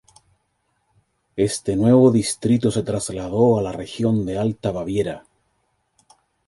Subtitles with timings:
[1.35, 5.25] Este nuevo distrito se trasladó a la región de Alta Baviera.